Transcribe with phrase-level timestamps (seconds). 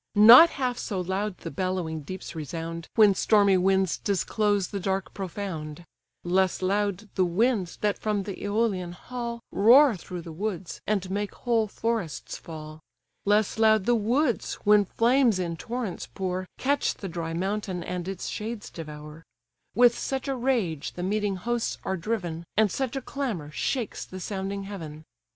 [0.15, 5.85] Not half so loud the bellowing deeps resound, When stormy winds disclose the dark profound;
[6.23, 11.35] Less loud the winds that from the Æolian hall Roar through the woods, and make
[11.35, 12.79] whole forests fall;
[13.25, 18.27] Less loud the woods, when flames in torrents pour, Catch the dry mountain, and its
[18.27, 19.23] shades devour;
[19.75, 24.19] With such a rage the meeting hosts are driven, And such a clamour shakes the
[24.19, 25.03] sounding heaven.